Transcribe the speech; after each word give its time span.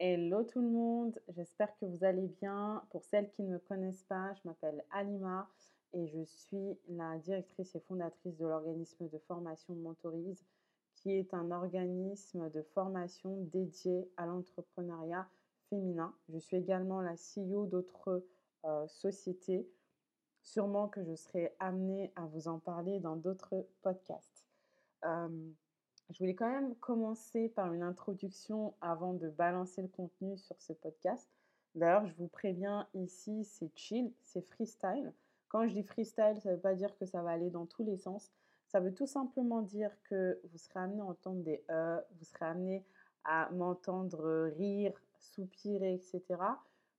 Hello 0.00 0.44
tout 0.44 0.60
le 0.60 0.68
monde, 0.68 1.18
j'espère 1.26 1.76
que 1.76 1.84
vous 1.84 2.04
allez 2.04 2.28
bien. 2.40 2.84
Pour 2.90 3.02
celles 3.04 3.28
qui 3.30 3.42
ne 3.42 3.54
me 3.54 3.58
connaissent 3.58 4.04
pas, 4.04 4.32
je 4.34 4.42
m'appelle 4.44 4.84
Alima 4.92 5.48
et 5.92 6.06
je 6.06 6.22
suis 6.22 6.78
la 6.86 7.18
directrice 7.18 7.74
et 7.74 7.80
fondatrice 7.80 8.36
de 8.36 8.46
l'organisme 8.46 9.08
de 9.08 9.18
formation 9.18 9.74
Mentorise, 9.74 10.44
qui 10.94 11.10
est 11.10 11.34
un 11.34 11.50
organisme 11.50 12.48
de 12.50 12.62
formation 12.62 13.38
dédié 13.52 14.08
à 14.16 14.26
l'entrepreneuriat 14.26 15.28
féminin. 15.68 16.14
Je 16.28 16.38
suis 16.38 16.58
également 16.58 17.00
la 17.00 17.14
CEO 17.16 17.66
d'autres 17.66 18.24
euh, 18.66 18.86
sociétés. 18.86 19.68
Sûrement 20.44 20.86
que 20.86 21.02
je 21.02 21.16
serai 21.16 21.56
amenée 21.58 22.12
à 22.14 22.24
vous 22.26 22.46
en 22.46 22.60
parler 22.60 23.00
dans 23.00 23.16
d'autres 23.16 23.66
podcasts. 23.82 24.46
Euh, 25.04 25.50
je 26.10 26.18
voulais 26.18 26.34
quand 26.34 26.50
même 26.50 26.74
commencer 26.76 27.48
par 27.50 27.72
une 27.72 27.82
introduction 27.82 28.74
avant 28.80 29.12
de 29.12 29.28
balancer 29.28 29.82
le 29.82 29.88
contenu 29.88 30.38
sur 30.38 30.60
ce 30.60 30.72
podcast. 30.72 31.28
D'ailleurs, 31.74 32.06
je 32.06 32.14
vous 32.14 32.28
préviens 32.28 32.88
ici, 32.94 33.44
c'est 33.44 33.70
chill, 33.76 34.12
c'est 34.22 34.40
freestyle. 34.40 35.12
Quand 35.48 35.66
je 35.66 35.74
dis 35.74 35.82
freestyle, 35.82 36.38
ça 36.40 36.50
ne 36.50 36.54
veut 36.54 36.60
pas 36.60 36.74
dire 36.74 36.96
que 36.98 37.06
ça 37.06 37.22
va 37.22 37.30
aller 37.30 37.50
dans 37.50 37.66
tous 37.66 37.84
les 37.84 37.98
sens. 37.98 38.32
Ça 38.66 38.80
veut 38.80 38.92
tout 38.92 39.06
simplement 39.06 39.62
dire 39.62 39.90
que 40.04 40.40
vous 40.44 40.58
serez 40.58 40.80
amené 40.80 41.00
à 41.00 41.04
entendre 41.04 41.42
des 41.42 41.62
E, 41.70 42.00
vous 42.18 42.24
serez 42.24 42.46
amené 42.46 42.84
à 43.24 43.50
m'entendre 43.50 44.50
rire, 44.56 44.92
soupirer, 45.18 45.94
etc. 45.94 46.22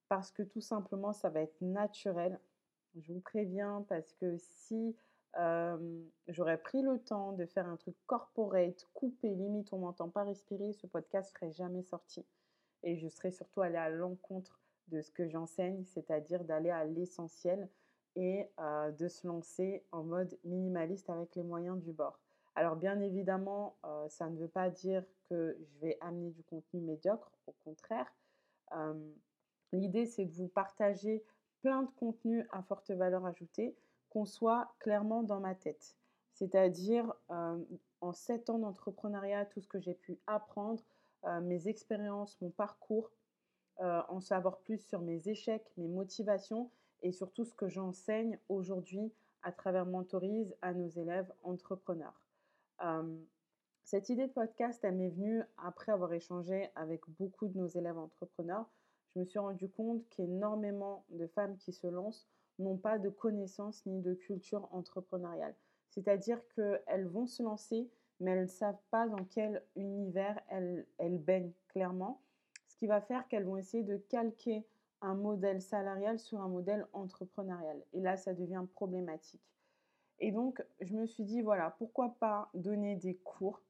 Parce 0.08 0.32
que 0.32 0.44
tout 0.44 0.62
simplement, 0.62 1.14
ça 1.14 1.30
va 1.30 1.42
être 1.42 1.62
naturel. 1.62 2.40
Je 2.96 3.14
vous 3.14 3.22
préviens 3.22 3.86
parce 3.88 4.14
que 4.14 4.38
si 4.38 4.96
j'aurais 6.28 6.58
pris 6.58 6.82
le 6.82 7.00
temps 7.00 7.32
de 7.34 7.46
faire 7.46 7.68
un 7.68 7.78
truc 7.78 7.96
corporate, 8.08 8.88
coupé, 8.94 9.30
limite 9.30 9.72
on 9.74 9.80
m'entend 9.80 10.10
pas 10.10 10.24
respirer, 10.24 10.74
ce 10.74 10.88
podcast 10.88 11.32
serait 11.34 11.52
jamais 11.52 11.84
sorti. 11.84 12.26
Et 12.84 12.98
je 12.98 13.08
serais 13.08 13.32
surtout 13.32 13.62
allée 13.62 13.78
à 13.78 13.90
l'encontre 13.90 14.60
de 14.88 15.02
ce 15.02 15.12
que 15.12 15.28
j'enseigne, 15.28 15.86
c'est-à-dire 15.86 16.44
d'aller 16.44 16.72
à 16.72 16.86
l'essentiel 16.86 17.70
et 18.16 18.50
de 18.98 19.08
se 19.08 19.28
lancer 19.28 19.84
en 19.92 20.04
mode 20.04 20.38
minimaliste 20.44 21.10
avec 21.10 21.36
les 21.36 21.44
moyens 21.44 21.80
du 21.80 21.94
bord. 21.94 22.20
Alors 22.56 22.76
bien 22.76 23.00
évidemment, 23.00 23.78
ça 24.10 24.30
ne 24.30 24.38
veut 24.38 24.48
pas 24.48 24.70
dire 24.70 25.06
que 25.30 25.56
je 25.62 25.78
vais 25.80 25.98
amener 26.02 26.32
du 26.32 26.44
contenu 26.44 26.82
médiocre, 26.82 27.32
au 27.48 27.54
contraire. 27.64 28.12
L'idée, 29.72 30.06
c'est 30.06 30.26
de 30.26 30.34
vous 30.34 30.48
partager 30.48 31.24
plein 31.62 31.84
de 31.84 31.92
contenus 31.92 32.46
à 32.52 32.64
forte 32.64 32.90
valeur 32.92 33.26
ajoutée 33.26 33.76
qu'on 34.10 34.26
soit 34.26 34.74
clairement 34.80 35.24
dans 35.24 35.40
ma 35.40 35.56
tête. 35.56 35.96
C'est-à-dire, 36.34 37.14
en 38.02 38.14
sept 38.14 38.50
ans 38.50 38.60
d'entrepreneuriat, 38.60 39.46
tout 39.46 39.62
ce 39.62 39.68
que 39.68 39.80
j'ai 39.80 39.94
pu 39.94 40.20
apprendre, 40.26 40.82
mes 41.42 41.68
expériences, 41.68 42.40
mon 42.42 42.50
parcours, 42.50 43.12
en 43.80 44.20
savoir 44.20 44.60
plus 44.60 44.80
sur 44.80 45.02
mes 45.02 45.28
échecs, 45.28 45.72
mes 45.78 45.88
motivations 45.88 46.72
et 47.02 47.12
surtout 47.12 47.46
ce 47.46 47.54
que 47.54 47.70
j'enseigne 47.70 48.38
aujourd'hui 48.50 49.14
à 49.42 49.52
travers 49.52 49.86
Mentorise 49.86 50.56
à 50.62 50.74
nos 50.74 50.90
élèves 50.90 51.32
entrepreneurs. 51.44 52.22
cette 53.84 54.10
idée 54.10 54.28
de 54.28 54.34
podcast, 54.34 54.80
elle 54.84 54.96
m'est 54.96 55.10
venue 55.10 55.42
après 55.58 55.92
avoir 55.92 56.14
échangé 56.14 56.70
avec 56.76 57.02
beaucoup 57.18 57.48
de 57.48 57.58
nos 57.58 57.68
élèves 57.68 57.98
entrepreneurs. 57.98 58.70
Je 59.14 59.20
me 59.20 59.26
suis 59.26 59.40
rendu 59.40 59.70
compte 59.70 60.08
qu'énormément 60.10 61.06
de 61.10 61.26
femmes 61.28 61.58
qui 61.58 61.74
se 61.74 61.88
lancent 61.88 62.28
n'ont 62.60 62.78
pas 62.78 63.00
de 63.00 63.10
connaissances 63.10 63.86
ni 63.86 64.02
de 64.02 64.14
culture 64.14 64.68
entrepreneuriale. 64.72 65.56
C'est-à-dire 65.90 66.40
qu'elles 66.56 67.08
vont 67.08 67.26
se 67.26 67.42
lancer, 67.42 67.90
mais 68.20 68.32
elles 68.32 68.44
ne 68.44 68.48
savent 68.48 68.82
pas 68.92 69.08
dans 69.08 69.24
quel 69.26 69.64
univers 69.76 70.40
elles, 70.50 70.86
baignent 71.20 71.54
clairement. 71.70 72.22
Ce 72.68 72.78
qui 72.78 72.88
va 72.88 73.02
faire 73.02 73.28
qu'elles 73.28 73.46
vont 73.46 73.58
essayer 73.58 73.84
de 73.84 73.98
calquer 73.98 74.66
un 75.02 75.16
modèle 75.16 75.62
salarial 75.62 76.20
sur 76.20 76.42
un 76.42 76.50
modèle 76.50 76.86
entrepreneurial. 76.94 77.82
Et 77.94 78.02
là, 78.02 78.18
ça 78.18 78.34
devient 78.34 78.66
problématique. 78.74 79.42
Et 80.20 80.32
donc, 80.32 80.62
je 80.82 80.94
me 80.94 81.06
suis 81.06 81.24
dit, 81.24 81.42
voilà, 81.42 81.72
pourquoi 81.78 82.16
pas 82.20 82.50
donner 82.54 82.98
des 82.98 83.16
cours 83.16 83.62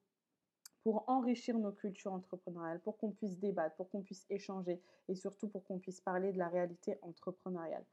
pour 0.84 1.04
enrichir 1.08 1.60
nos 1.60 1.72
cultures 1.72 2.14
entrepreneuriales, 2.14 2.80
pour 2.80 2.98
qu'on 2.98 3.12
puisse 3.12 3.38
débattre, 3.38 3.76
pour 3.76 3.90
qu'on 3.90 4.02
puisse 4.02 4.26
échanger 4.30 4.82
et 5.08 5.16
surtout 5.16 5.48
pour 5.48 5.64
qu'on 5.66 5.78
puisse 5.78 6.02
parler 6.02 6.32
de 6.32 6.40
la 6.40 6.48
réalité 6.48 6.98
entrepreneuriale. 7.02 7.84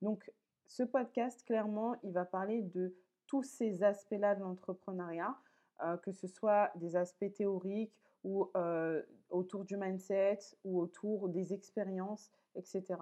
Donc, 0.00 0.30
ce 0.66 0.82
podcast, 0.82 1.44
clairement, 1.44 1.96
il 2.02 2.12
va 2.12 2.24
parler 2.24 2.62
de 2.62 2.94
tous 3.26 3.42
ces 3.42 3.82
aspects-là 3.82 4.34
de 4.34 4.40
l'entrepreneuriat, 4.40 5.36
euh, 5.82 5.96
que 5.98 6.12
ce 6.12 6.26
soit 6.26 6.70
des 6.76 6.96
aspects 6.96 7.32
théoriques 7.34 7.92
ou 8.24 8.50
euh, 8.56 9.02
autour 9.30 9.64
du 9.64 9.76
mindset 9.76 10.38
ou 10.64 10.80
autour 10.80 11.28
des 11.28 11.52
expériences, 11.52 12.30
etc. 12.54 12.96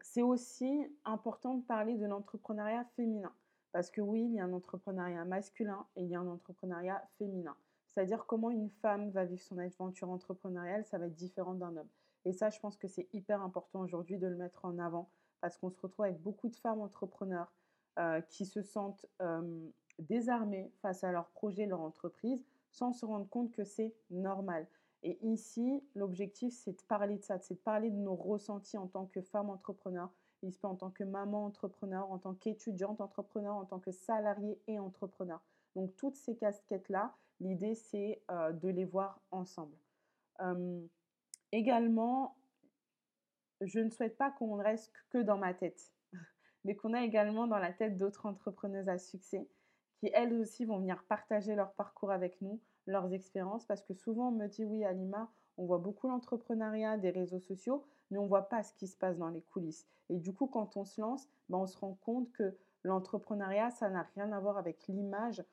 c'est 0.00 0.22
aussi 0.22 0.86
important 1.04 1.54
de 1.54 1.62
parler 1.64 1.96
de 1.96 2.06
l'entrepreneuriat 2.06 2.84
féminin. 2.96 3.32
Parce 3.72 3.90
que 3.90 4.00
oui, 4.00 4.22
il 4.22 4.34
y 4.34 4.40
a 4.40 4.44
un 4.44 4.52
entrepreneuriat 4.52 5.24
masculin 5.24 5.86
et 5.96 6.02
il 6.02 6.08
y 6.08 6.14
a 6.14 6.20
un 6.20 6.28
entrepreneuriat 6.28 7.02
féminin. 7.18 7.56
C'est-à-dire 7.86 8.24
comment 8.26 8.50
une 8.50 8.70
femme 8.70 9.10
va 9.10 9.24
vivre 9.24 9.42
son 9.42 9.58
aventure 9.58 10.10
entrepreneuriale, 10.10 10.84
ça 10.86 10.98
va 10.98 11.06
être 11.06 11.14
différent 11.14 11.54
d'un 11.54 11.76
homme. 11.76 11.88
Et 12.24 12.32
ça, 12.32 12.50
je 12.50 12.60
pense 12.60 12.76
que 12.76 12.88
c'est 12.88 13.08
hyper 13.12 13.42
important 13.42 13.80
aujourd'hui 13.80 14.18
de 14.18 14.26
le 14.26 14.36
mettre 14.36 14.64
en 14.64 14.78
avant 14.78 15.08
parce 15.40 15.56
qu'on 15.56 15.70
se 15.70 15.80
retrouve 15.80 16.04
avec 16.04 16.20
beaucoup 16.20 16.48
de 16.48 16.56
femmes 16.56 16.80
entrepreneurs 16.80 17.52
euh, 17.98 18.20
qui 18.22 18.46
se 18.46 18.62
sentent 18.62 19.06
désarmées 19.98 20.70
face 20.80 21.04
à 21.04 21.12
leur 21.12 21.28
projet, 21.30 21.66
leur 21.66 21.80
entreprise, 21.80 22.44
sans 22.70 22.92
se 22.92 23.04
rendre 23.04 23.28
compte 23.28 23.52
que 23.52 23.64
c'est 23.64 23.94
normal. 24.10 24.66
Et 25.02 25.18
ici, 25.22 25.82
l'objectif, 25.94 26.54
c'est 26.54 26.72
de 26.72 26.82
parler 26.82 27.16
de 27.16 27.22
ça, 27.22 27.38
c'est 27.38 27.54
de 27.54 27.60
parler 27.60 27.90
de 27.90 27.96
nos 27.96 28.14
ressentis 28.14 28.78
en 28.78 28.86
tant 28.86 29.06
que 29.06 29.20
femme 29.20 29.50
entrepreneur, 29.50 30.10
en 30.62 30.74
tant 30.76 30.90
que 30.90 31.04
maman 31.04 31.44
entrepreneur, 31.46 32.10
en 32.10 32.18
tant 32.18 32.34
qu'étudiante 32.34 33.00
entrepreneur, 33.00 33.54
en 33.56 33.64
tant 33.64 33.78
que 33.78 33.90
salarié 33.90 34.60
et 34.66 34.78
entrepreneur. 34.78 35.40
Donc 35.74 35.94
toutes 35.96 36.16
ces 36.16 36.36
casquettes-là, 36.36 37.14
l'idée, 37.40 37.74
c'est 37.74 38.22
euh, 38.30 38.52
de 38.52 38.68
les 38.68 38.84
voir 38.84 39.20
ensemble. 39.30 39.76
Également, 41.52 42.36
je 43.60 43.80
ne 43.80 43.90
souhaite 43.90 44.16
pas 44.16 44.30
qu'on 44.30 44.56
reste 44.56 44.92
que 45.10 45.18
dans 45.18 45.38
ma 45.38 45.54
tête, 45.54 45.92
mais 46.64 46.74
qu'on 46.74 46.94
a 46.94 47.02
également 47.02 47.46
dans 47.46 47.58
la 47.58 47.72
tête 47.72 47.96
d'autres 47.96 48.26
entrepreneuses 48.26 48.88
à 48.88 48.98
succès 48.98 49.48
qui, 49.98 50.10
elles 50.14 50.32
aussi, 50.34 50.64
vont 50.64 50.78
venir 50.78 51.04
partager 51.04 51.54
leur 51.54 51.72
parcours 51.74 52.10
avec 52.10 52.40
nous, 52.42 52.60
leurs 52.86 53.12
expériences, 53.12 53.64
parce 53.66 53.82
que 53.82 53.94
souvent 53.94 54.28
on 54.28 54.32
me 54.32 54.48
dit, 54.48 54.64
oui, 54.64 54.84
Alima, 54.84 55.30
on 55.58 55.66
voit 55.66 55.78
beaucoup 55.78 56.08
l'entrepreneuriat 56.08 56.96
des 56.96 57.10
réseaux 57.10 57.38
sociaux, 57.38 57.84
mais 58.10 58.18
on 58.18 58.24
ne 58.24 58.28
voit 58.28 58.48
pas 58.48 58.62
ce 58.62 58.74
qui 58.74 58.88
se 58.88 58.96
passe 58.96 59.18
dans 59.18 59.28
les 59.28 59.42
coulisses. 59.42 59.86
Et 60.08 60.18
du 60.18 60.32
coup, 60.32 60.46
quand 60.46 60.76
on 60.76 60.84
se 60.84 61.00
lance, 61.00 61.28
ben, 61.48 61.58
on 61.58 61.66
se 61.66 61.78
rend 61.78 61.94
compte 62.02 62.32
que 62.32 62.56
l'entrepreneuriat, 62.82 63.70
ça 63.70 63.88
n'a 63.90 64.02
rien 64.14 64.32
à 64.32 64.40
voir 64.40 64.58
avec 64.58 64.86
l'image 64.88 65.44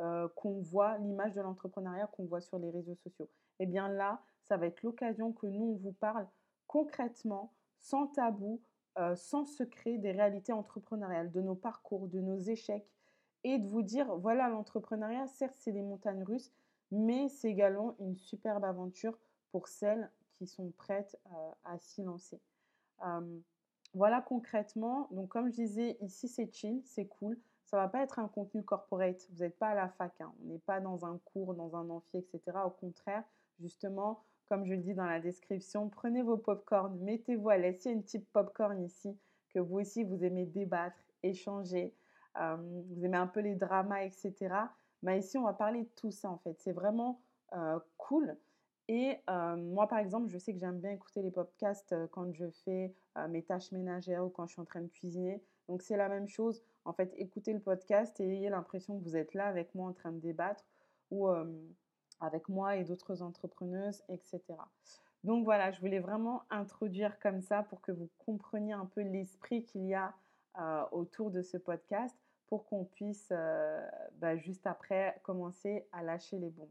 euh, 0.00 0.28
qu'on 0.36 0.60
voit, 0.60 0.98
l'image 0.98 1.32
de 1.32 1.40
l'entrepreneuriat 1.40 2.06
qu'on 2.08 2.26
voit 2.26 2.42
sur 2.42 2.58
les 2.58 2.70
réseaux 2.70 2.96
sociaux. 2.96 3.30
Et 3.58 3.62
eh 3.62 3.66
bien 3.66 3.88
là, 3.88 4.20
ça 4.42 4.58
va 4.58 4.66
être 4.66 4.82
l'occasion 4.82 5.32
que 5.32 5.46
nous, 5.46 5.72
on 5.72 5.76
vous 5.76 5.92
parle 5.92 6.26
concrètement, 6.66 7.54
sans 7.80 8.06
tabou, 8.06 8.60
euh, 8.98 9.16
sans 9.16 9.46
secret 9.46 9.96
des 9.96 10.12
réalités 10.12 10.52
entrepreneuriales, 10.52 11.32
de 11.32 11.40
nos 11.40 11.54
parcours, 11.54 12.08
de 12.08 12.20
nos 12.20 12.38
échecs, 12.38 12.86
et 13.42 13.58
de 13.58 13.66
vous 13.68 13.80
dire, 13.80 14.14
voilà, 14.16 14.50
l'entrepreneuriat, 14.50 15.26
certes, 15.28 15.56
c'est 15.58 15.72
des 15.72 15.82
montagnes 15.82 16.24
russes, 16.24 16.52
mais 16.90 17.30
c'est 17.30 17.48
également 17.48 17.96
une 17.98 18.16
superbe 18.16 18.64
aventure 18.64 19.16
pour 19.50 19.66
celles 19.66 20.10
qui 20.36 20.46
sont 20.46 20.72
prêtes 20.72 21.18
euh, 21.32 21.50
à 21.64 21.78
s'y 21.78 22.02
lancer. 22.02 22.38
voilà 23.94 24.20
concrètement, 24.20 25.08
donc 25.10 25.30
comme 25.30 25.48
je 25.48 25.54
disais, 25.54 25.96
ici 26.02 26.28
c'est 26.28 26.52
chill, 26.52 26.82
c'est 26.84 27.06
cool. 27.06 27.38
Ça 27.66 27.76
va 27.76 27.88
pas 27.88 28.02
être 28.02 28.20
un 28.20 28.28
contenu 28.28 28.62
corporate, 28.62 29.26
vous 29.32 29.40
n'êtes 29.40 29.58
pas 29.58 29.68
à 29.68 29.74
la 29.74 29.88
fac, 29.88 30.12
hein. 30.20 30.32
on 30.42 30.46
n'est 30.46 30.60
pas 30.60 30.80
dans 30.80 31.04
un 31.04 31.18
cours, 31.24 31.54
dans 31.54 31.74
un 31.74 31.90
amphi, 31.90 32.18
etc. 32.18 32.58
Au 32.64 32.70
contraire, 32.70 33.24
justement, 33.60 34.22
comme 34.48 34.64
je 34.64 34.74
le 34.74 34.78
dis 34.78 34.94
dans 34.94 35.06
la 35.06 35.18
description, 35.18 35.88
prenez 35.88 36.22
vos 36.22 36.36
pop-corn, 36.36 36.96
mettez-vous 37.00 37.48
à 37.48 37.56
l'aise. 37.56 37.84
Il 37.84 37.88
y 37.88 37.90
a 37.90 37.94
une 37.94 38.04
type 38.04 38.30
pop-corn 38.32 38.80
ici, 38.80 39.18
que 39.50 39.58
vous 39.58 39.80
aussi, 39.80 40.04
vous 40.04 40.24
aimez 40.24 40.46
débattre, 40.46 40.96
échanger, 41.24 41.92
euh, 42.40 42.56
vous 42.56 43.04
aimez 43.04 43.16
un 43.16 43.26
peu 43.26 43.40
les 43.40 43.56
dramas, 43.56 44.04
etc. 44.04 44.34
Mais 45.02 45.12
bah, 45.12 45.16
ici, 45.16 45.36
on 45.36 45.42
va 45.42 45.52
parler 45.52 45.82
de 45.82 45.90
tout 45.96 46.12
ça, 46.12 46.30
en 46.30 46.38
fait. 46.38 46.54
C'est 46.60 46.72
vraiment 46.72 47.20
euh, 47.54 47.78
cool. 47.96 48.36
Et 48.88 49.18
moi, 49.56 49.88
par 49.88 49.98
exemple, 49.98 50.28
je 50.28 50.38
sais 50.38 50.52
que 50.52 50.58
j'aime 50.58 50.78
bien 50.78 50.90
écouter 50.90 51.22
les 51.22 51.30
podcasts 51.30 51.94
quand 52.12 52.32
je 52.32 52.50
fais 52.64 52.94
mes 53.28 53.42
tâches 53.42 53.72
ménagères 53.72 54.24
ou 54.24 54.28
quand 54.28 54.46
je 54.46 54.52
suis 54.52 54.62
en 54.62 54.64
train 54.64 54.82
de 54.82 54.88
cuisiner. 54.88 55.42
Donc, 55.68 55.82
c'est 55.82 55.96
la 55.96 56.08
même 56.08 56.28
chose. 56.28 56.62
En 56.84 56.92
fait, 56.92 57.12
écoutez 57.16 57.52
le 57.52 57.60
podcast 57.60 58.20
et 58.20 58.24
ayez 58.24 58.48
l'impression 58.48 58.98
que 58.98 59.02
vous 59.02 59.16
êtes 59.16 59.34
là 59.34 59.46
avec 59.46 59.74
moi 59.74 59.88
en 59.88 59.92
train 59.92 60.12
de 60.12 60.20
débattre 60.20 60.64
ou 61.10 61.28
avec 62.20 62.48
moi 62.48 62.76
et 62.76 62.84
d'autres 62.84 63.22
entrepreneuses, 63.22 64.02
etc. 64.08 64.40
Donc 65.24 65.44
voilà, 65.44 65.72
je 65.72 65.80
voulais 65.80 65.98
vraiment 65.98 66.44
introduire 66.50 67.18
comme 67.18 67.42
ça 67.42 67.64
pour 67.64 67.80
que 67.80 67.90
vous 67.90 68.08
compreniez 68.24 68.74
un 68.74 68.86
peu 68.86 69.00
l'esprit 69.00 69.64
qu'il 69.64 69.86
y 69.86 69.94
a 69.94 70.14
autour 70.92 71.32
de 71.32 71.42
ce 71.42 71.56
podcast 71.56 72.16
pour 72.46 72.64
qu'on 72.66 72.84
puisse 72.84 73.32
bah, 74.18 74.36
juste 74.36 74.66
après 74.66 75.20
commencer 75.24 75.88
à 75.90 76.02
lâcher 76.02 76.38
les 76.38 76.50
bombes. 76.50 76.70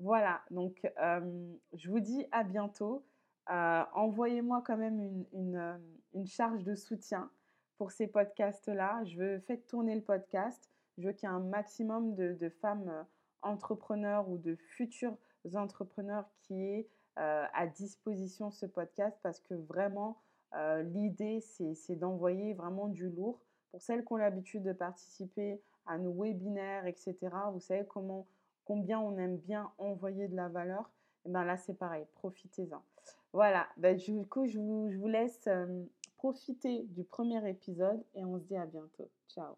Voilà, 0.00 0.40
donc 0.50 0.80
je 1.74 1.90
vous 1.90 2.00
dis 2.00 2.24
à 2.32 2.42
bientôt. 2.42 3.04
Envoyez-moi 3.46 4.62
quand 4.66 4.78
même 4.78 5.26
une, 5.34 6.26
charge 6.26 6.64
de 6.64 6.74
soutien 6.74 7.30
pour 7.76 7.92
ces 7.92 8.06
podcasts-là. 8.06 9.04
Je 9.04 9.18
veux 9.18 9.38
faire 9.40 9.58
tourner 9.68 9.94
le 9.94 10.00
podcast. 10.00 10.70
Je 10.96 11.06
veux 11.06 11.12
qu'il 11.12 11.28
y 11.28 11.32
ait 11.32 11.34
un 11.34 11.40
maximum 11.40 12.14
de, 12.14 12.48
femmes 12.62 12.90
entrepreneurs 13.42 14.26
ou 14.30 14.38
de 14.38 14.56
futurs 14.56 15.16
entrepreneurs 15.54 16.24
qui 16.38 16.54
aient 16.54 16.88
à 17.16 17.66
disposition 17.66 18.50
ce 18.50 18.64
podcast 18.64 19.18
parce 19.22 19.40
que 19.40 19.52
vraiment, 19.52 20.18
l'idée, 20.54 21.40
c'est 21.42 21.96
d'envoyer 21.96 22.54
vraiment 22.54 22.88
du 22.88 23.10
lourd. 23.10 23.38
Pour 23.70 23.82
celles 23.82 24.02
qui 24.02 24.12
ont 24.14 24.16
l'habitude 24.16 24.62
de 24.62 24.72
participer 24.72 25.60
à 25.84 25.98
nos 25.98 26.12
webinaires, 26.12 26.86
etc., 26.86 27.16
vous 27.52 27.60
savez 27.60 27.84
comment 27.86 28.26
combien 28.70 29.00
on 29.00 29.18
aime 29.18 29.36
bien 29.36 29.72
envoyer 29.78 30.28
de 30.28 30.36
la 30.36 30.46
valeur, 30.46 30.88
et 31.26 31.28
ben 31.28 31.42
là 31.42 31.56
c'est 31.56 31.74
pareil, 31.74 32.06
profitez-en. 32.14 32.80
Voilà, 33.32 33.66
ben, 33.76 33.96
du 33.96 34.24
coup 34.26 34.46
je 34.46 34.60
vous, 34.60 34.88
je 34.92 34.96
vous 34.96 35.08
laisse 35.08 35.48
profiter 36.18 36.84
du 36.84 37.02
premier 37.02 37.50
épisode 37.50 38.00
et 38.14 38.24
on 38.24 38.38
se 38.38 38.44
dit 38.44 38.56
à 38.56 38.66
bientôt. 38.66 39.10
Ciao 39.28 39.56